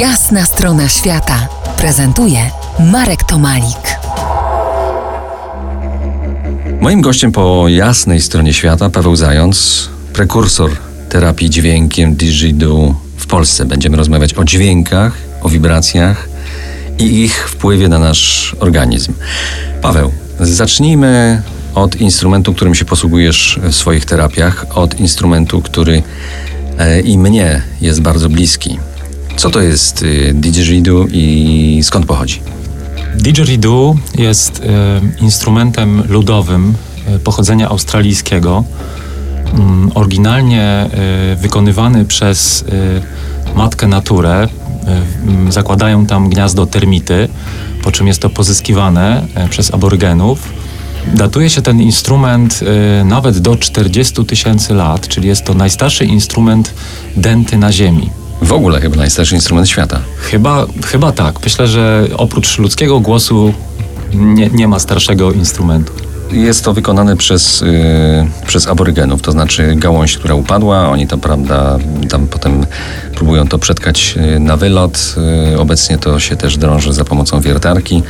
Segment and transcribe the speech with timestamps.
[0.00, 2.50] Jasna strona świata prezentuje
[2.92, 3.98] Marek Tomalik.
[6.80, 10.70] Moim gościem po jasnej stronie świata Paweł Zając, prekursor
[11.08, 13.64] terapii dźwiękiem Digidu w Polsce.
[13.64, 15.12] Będziemy rozmawiać o dźwiękach,
[15.42, 16.28] o wibracjach
[16.98, 19.12] i ich wpływie na nasz organizm.
[19.82, 21.42] Paweł, zacznijmy
[21.74, 26.02] od instrumentu, którym się posługujesz w swoich terapiach, od instrumentu, który
[26.78, 28.78] e, i mnie jest bardzo bliski.
[29.36, 32.40] Co to jest y, didgeridoo i skąd pochodzi?
[33.16, 36.74] Didgeridoo jest e, instrumentem ludowym
[37.06, 38.64] e, pochodzenia australijskiego.
[39.54, 40.90] Mm, oryginalnie
[41.36, 42.64] wykonywany przez
[43.54, 44.42] matkę naturę.
[44.42, 44.48] E,
[45.28, 47.28] m, zakładają tam gniazdo termity,
[47.82, 50.48] po czym jest to pozyskiwane przez aborygenów.
[51.14, 52.60] Datuje się ten instrument
[53.04, 56.74] nawet do 40 tysięcy lat, czyli jest to najstarszy instrument
[57.16, 58.10] dęty na Ziemi.
[58.42, 60.00] W ogóle chyba najstarszy instrument świata.
[60.18, 61.42] Chyba, chyba tak.
[61.44, 63.54] Myślę, że oprócz ludzkiego głosu
[64.14, 65.92] nie, nie ma starszego instrumentu.
[66.32, 67.66] Jest to wykonane przez, y,
[68.46, 72.66] przez aborygenów, to znaczy gałąź, która upadła, oni to, prawda, tam potem
[73.14, 75.14] próbują to przetkać y, na wylot.
[75.52, 78.02] Y, obecnie to się też drąży za pomocą wiertarki,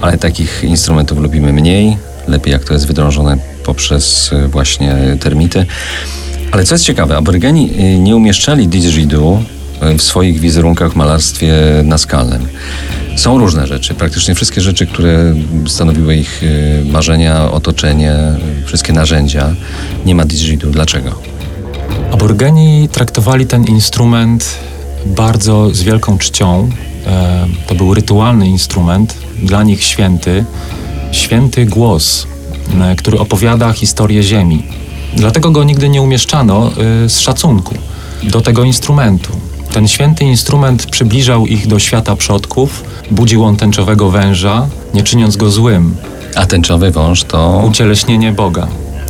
[0.00, 1.96] ale takich instrumentów lubimy mniej.
[2.28, 5.66] Lepiej jak to jest wydrążone poprzez y, właśnie termity.
[6.52, 9.42] Ale co jest ciekawe, aborygeni y, nie umieszczali didgeridoo
[9.98, 12.48] w swoich wizerunkach w malarstwie naskalnym.
[13.16, 15.34] Są różne rzeczy, praktycznie wszystkie rzeczy, które
[15.66, 18.16] stanowiły ich y, marzenia, otoczenie,
[18.62, 19.54] y, wszystkie narzędzia.
[20.06, 20.70] Nie ma didgeridoo.
[20.70, 21.14] Dlaczego?
[22.12, 24.58] Aborygeni traktowali ten instrument
[25.06, 26.68] bardzo z wielką czcią.
[27.06, 30.44] E, to był rytualny instrument, dla nich święty,
[31.12, 32.26] święty głos,
[32.80, 34.62] e, który opowiada historię Ziemi.
[35.16, 36.70] Dlatego go nigdy nie umieszczano
[37.04, 37.74] e, z szacunku
[38.22, 39.32] do tego instrumentu.
[39.72, 45.50] Ten święty instrument przybliżał ich do świata przodków, budził on tęczowego węża, nie czyniąc go
[45.50, 45.96] złym.
[46.34, 48.68] A tęczowy wąż to Ucieleśnienie Boga,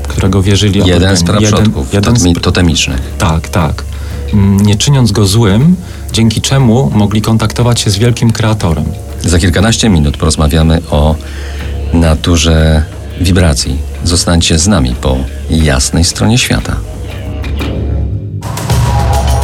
[0.09, 1.51] którego wierzyli jeden z aborygeni.
[1.53, 3.01] praprzodków jeden z totemi- totemicznych.
[3.19, 3.85] tak, tak.
[4.33, 5.77] Mm, Nie czyniąc go złym,
[6.13, 8.85] dzięki czemu mogli kontaktować się z wielkim kreatorem.
[9.23, 11.15] Za kilkanaście minut porozmawiamy o
[11.93, 12.85] naturze
[13.21, 13.79] wibracji.
[14.05, 15.17] Zostańcie z nami po
[15.51, 16.77] jasnej stronie świata.